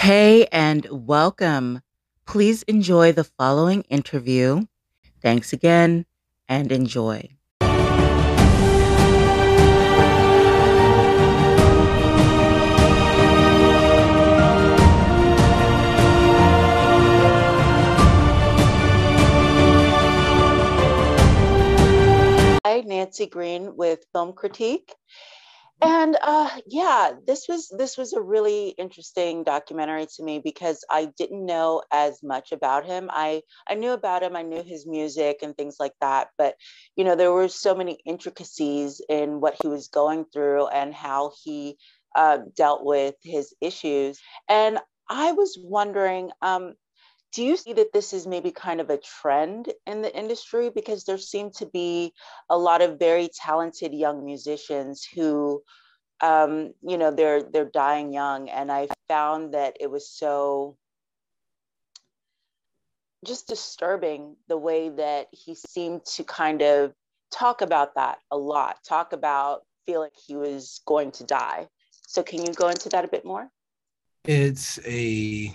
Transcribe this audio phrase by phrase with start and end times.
[0.00, 1.82] Hey, and welcome.
[2.24, 4.66] Please enjoy the following interview.
[5.20, 6.06] Thanks again
[6.48, 7.30] and enjoy.
[22.64, 24.94] Hi, Nancy Green with Film Critique.
[25.80, 31.06] And uh, yeah, this was this was a really interesting documentary to me because I
[31.16, 33.08] didn't know as much about him.
[33.12, 36.56] I I knew about him, I knew his music and things like that, but
[36.96, 41.32] you know there were so many intricacies in what he was going through and how
[41.44, 41.78] he
[42.16, 44.18] uh, dealt with his issues.
[44.48, 46.74] And I was wondering, um,
[47.32, 50.70] do you see that this is maybe kind of a trend in the industry?
[50.70, 52.12] Because there seem to be
[52.48, 55.62] a lot of very talented young musicians who
[56.20, 58.48] um, you know they're they're dying young.
[58.48, 60.76] And i found that it was so
[63.24, 66.92] just disturbing the way that he seemed to kind of
[67.32, 71.66] talk about that a lot talk about feel like he was going to die.
[72.06, 73.50] So can you go into that a bit more?
[74.24, 75.52] It's a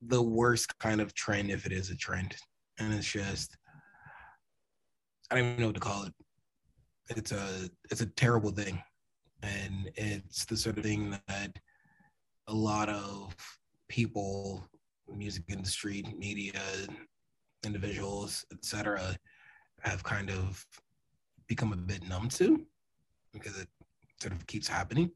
[0.00, 2.36] the worst kind of trend if it is a trend.
[2.78, 3.56] And it's just
[5.30, 6.14] I don't even know what to call it.
[7.10, 8.82] It's a it's a terrible thing.
[9.42, 11.58] And it's the sort of thing that
[12.46, 13.34] a lot of
[13.88, 14.66] people,
[15.08, 16.60] music industry, media,
[17.64, 19.16] individuals, etc.,
[19.80, 20.64] have kind of
[21.46, 22.66] become a bit numb to
[23.32, 23.68] because it
[24.20, 25.10] sort of keeps happening.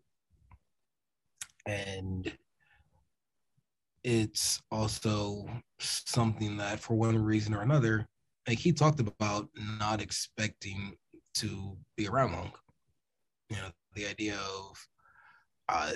[1.67, 2.33] And
[4.05, 5.47] it's also
[5.81, 8.07] something that for one reason or another
[8.47, 10.95] like he talked about not expecting
[11.35, 12.53] to be around long.
[13.49, 14.77] You know the idea of
[15.69, 15.93] uh,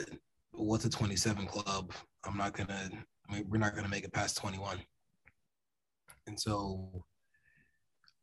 [0.53, 1.93] what's a 27 club?
[2.25, 2.91] I'm not gonna
[3.29, 4.79] I mean, we're not gonna make it past 21
[6.27, 7.05] and so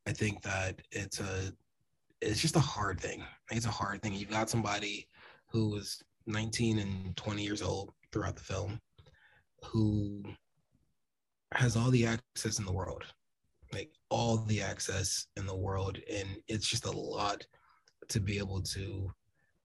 [0.07, 1.51] i think that it's a
[2.21, 3.23] it's just a hard thing.
[3.51, 4.13] It's a hard thing.
[4.13, 5.07] You've got somebody
[5.51, 8.79] who was 19 and 20 years old throughout the film
[9.63, 10.23] who
[11.53, 13.03] has all the access in the world,
[13.73, 15.97] like all the access in the world.
[16.11, 17.45] And it's just a lot
[18.09, 19.11] to be able to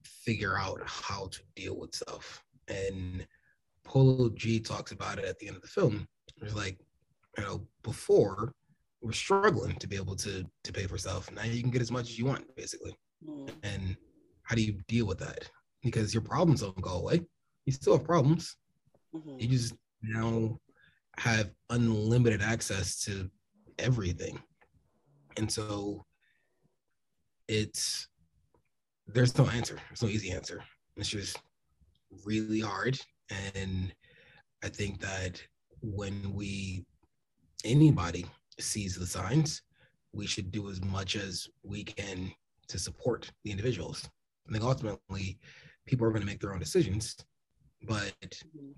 [0.03, 2.43] figure out how to deal with stuff.
[2.67, 3.25] And
[3.83, 6.07] Polo G talks about it at the end of the film.
[6.41, 6.79] It's like,
[7.37, 8.53] you know, before
[9.01, 11.31] we're struggling to be able to to pay for stuff.
[11.31, 12.95] Now you can get as much as you want, basically.
[13.27, 13.49] Mm.
[13.63, 13.97] And
[14.43, 15.49] how do you deal with that?
[15.81, 17.21] Because your problems don't go away.
[17.65, 18.55] You still have problems.
[19.15, 19.39] Mm-hmm.
[19.39, 20.57] You just now
[21.17, 23.29] have unlimited access to
[23.79, 24.39] everything.
[25.37, 26.05] And so
[27.47, 28.07] it's
[29.07, 29.77] there's no answer.
[29.89, 30.63] There's no easy answer.
[30.97, 31.37] It's just
[32.25, 32.99] really hard.
[33.55, 33.93] And
[34.63, 35.41] I think that
[35.81, 36.85] when we
[37.63, 38.25] anybody
[38.59, 39.61] sees the signs,
[40.13, 42.31] we should do as much as we can
[42.67, 44.07] to support the individuals.
[44.47, 45.39] I think ultimately
[45.85, 47.15] people are going to make their own decisions,
[47.83, 48.71] but mm-hmm.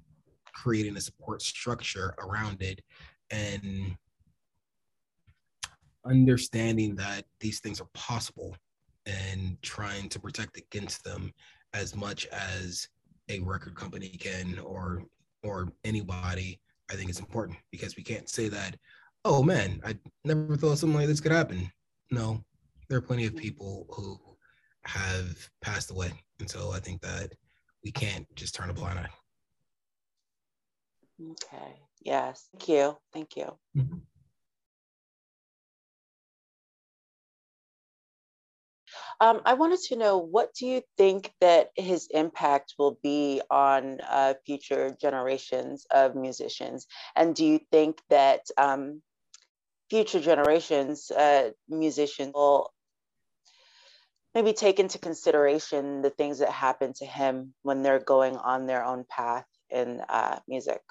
[0.54, 2.82] Creating a support structure around it
[3.32, 3.98] and
[6.06, 8.56] understanding that these things are possible
[9.06, 11.34] and trying to protect against them
[11.74, 12.88] as much as
[13.30, 15.04] a record company can or
[15.44, 16.60] or anybody
[16.92, 18.76] i think is important because we can't say that
[19.26, 21.72] oh man i never thought something like this could happen.
[22.12, 22.44] No
[22.90, 24.20] there are plenty of people who
[24.86, 26.12] have passed away.
[26.40, 27.34] And so i think that
[27.84, 29.10] we can't just turn a blind eye
[31.22, 31.80] Okay.
[32.02, 32.48] Yes.
[32.52, 32.98] Thank you.
[33.14, 33.58] Thank you.
[33.78, 33.98] Mm-hmm.
[39.20, 44.00] Um, I wanted to know what do you think that his impact will be on
[44.02, 49.02] uh, future generations of musicians, and do you think that um,
[49.90, 52.72] future generations uh, musicians will
[54.36, 58.84] maybe take into consideration the things that happen to him when they're going on their
[58.84, 60.82] own path in uh, music?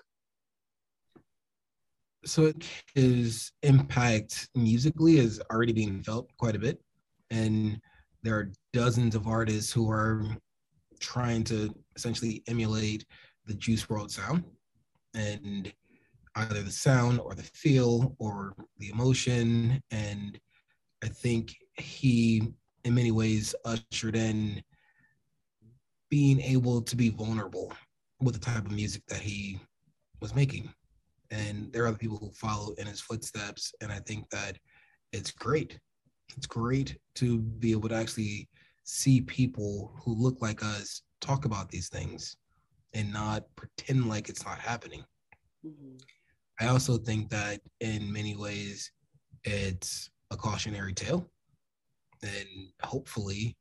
[2.24, 2.52] So
[2.94, 6.80] his impact musically is already being felt quite a bit.
[7.30, 7.80] And
[8.22, 10.24] there are dozens of artists who are
[11.00, 13.04] trying to essentially emulate
[13.46, 14.44] the Juice WRLD sound
[15.14, 15.72] and
[16.36, 19.82] either the sound or the feel or the emotion.
[19.90, 20.38] And
[21.02, 22.52] i think he
[22.84, 24.62] in many ways ushered in
[26.10, 27.72] being able to be vulnerable
[28.20, 29.58] with the type of music that he
[30.20, 30.72] was making
[31.32, 34.56] and there are other people who follow in his footsteps and i think that
[35.12, 35.80] it's great
[36.36, 38.48] it's great to be able to actually
[38.84, 42.36] see people who look like us talk about these things
[42.94, 45.04] and not pretend like it's not happening.
[45.66, 45.96] Mm-hmm.
[46.60, 48.90] I also think that in many ways
[49.44, 51.26] it's a cautionary tale.
[52.22, 53.56] And hopefully,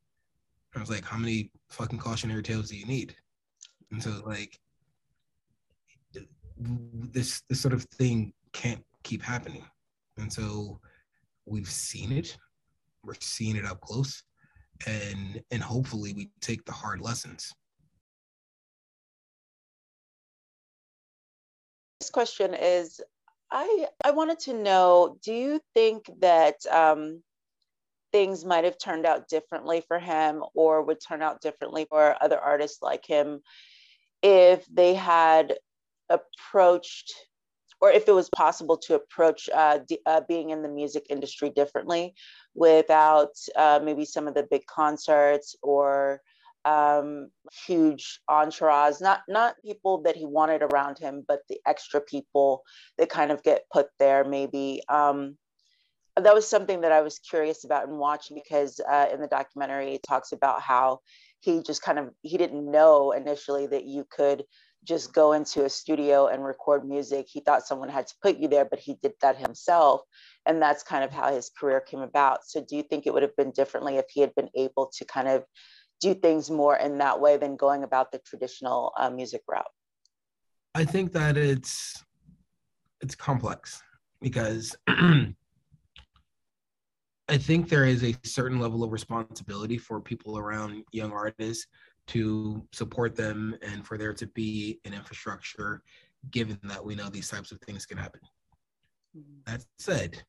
[0.75, 3.15] I was like, how many fucking cautionary tales do you need?
[3.91, 4.57] And so like
[6.61, 9.65] this this sort of thing can't keep happening.
[10.17, 10.79] And so
[11.45, 12.37] we've seen it.
[13.03, 14.23] We're seeing it up close.
[14.87, 17.51] And and hopefully we take the hard lessons.
[21.99, 23.01] This question is
[23.51, 27.21] I I wanted to know, do you think that um,
[28.11, 32.39] things might have turned out differently for him or would turn out differently for other
[32.39, 33.41] artists like him
[34.21, 35.53] if they had
[36.11, 37.13] approached
[37.81, 41.49] or if it was possible to approach uh, d- uh, being in the music industry
[41.49, 42.13] differently
[42.53, 46.21] without uh, maybe some of the big concerts or
[46.63, 47.29] um,
[47.65, 52.61] huge entourage, not not people that he wanted around him, but the extra people
[52.99, 54.23] that kind of get put there.
[54.23, 55.37] Maybe um,
[56.15, 59.95] that was something that I was curious about in watching because uh, in the documentary
[59.95, 60.99] it talks about how
[61.39, 64.43] he just kind of he didn't know initially that you could
[64.83, 67.27] just go into a studio and record music.
[67.29, 70.01] He thought someone had to put you there, but he did that himself.
[70.45, 72.39] And that's kind of how his career came about.
[72.45, 75.05] So, do you think it would have been differently if he had been able to
[75.05, 75.45] kind of
[75.99, 79.65] do things more in that way than going about the traditional uh, music route?
[80.73, 82.03] I think that it's
[83.01, 83.81] it's complex
[84.21, 84.75] because
[87.31, 91.65] I think there is a certain level of responsibility for people around young artists
[92.07, 95.81] to support them and for there to be an infrastructure
[96.29, 98.19] given that we know these types of things can happen.
[99.17, 99.49] Mm-hmm.
[99.49, 100.21] That said,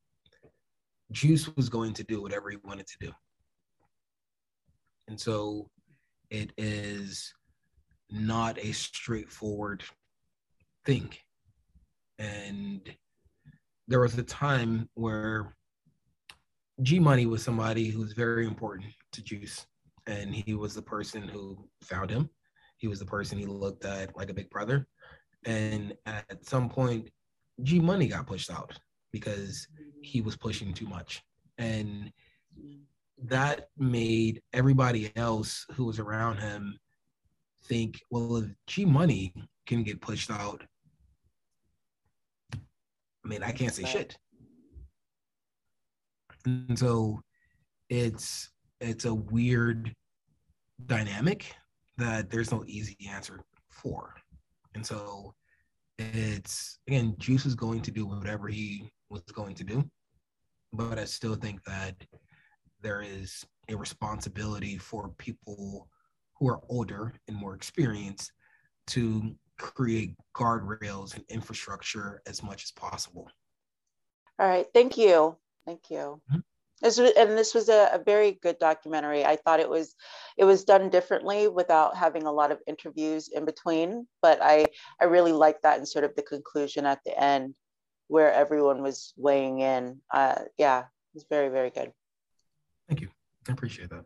[1.10, 3.12] Juice was going to do whatever he wanted to do.
[5.08, 5.68] And so
[6.30, 7.34] it is
[8.12, 9.82] not a straightforward
[10.86, 11.12] thing.
[12.20, 12.88] And
[13.88, 15.56] there was a time where
[16.80, 19.66] G Money was somebody who's very important to Juice.
[20.06, 22.30] And he was the person who found him.
[22.78, 24.86] He was the person he looked at like a big brother.
[25.44, 27.10] And at some point,
[27.62, 28.78] G Money got pushed out
[29.12, 29.68] because
[30.02, 31.22] he was pushing too much.
[31.58, 32.10] And
[33.24, 36.78] that made everybody else who was around him
[37.66, 39.34] think, well, if G Money
[39.66, 40.64] can get pushed out,
[42.54, 44.16] I mean, I can't say shit.
[46.44, 47.20] And so
[47.88, 48.50] it's
[48.80, 49.94] it's a weird
[50.86, 51.54] dynamic
[51.98, 54.14] that there's no easy answer for.
[54.74, 55.34] And so
[55.98, 59.84] it's again, Juice is going to do whatever he was going to do.
[60.72, 61.94] But I still think that
[62.80, 65.88] there is a responsibility for people
[66.38, 68.32] who are older and more experienced
[68.88, 73.30] to create guardrails and infrastructure as much as possible.
[74.38, 75.36] All right, thank you,
[75.66, 76.20] thank you.
[76.30, 76.40] Mm-hmm.
[76.82, 79.24] This was, and this was a, a, very good documentary.
[79.24, 79.94] I thought it was
[80.36, 84.08] it was done differently without having a lot of interviews in between.
[84.20, 84.66] But I
[85.00, 87.54] I really liked that and sort of the conclusion at the end
[88.08, 90.00] where everyone was weighing in.
[90.12, 91.92] Uh, yeah, it was very very good.
[92.88, 93.10] Thank you.
[93.48, 94.04] I appreciate that.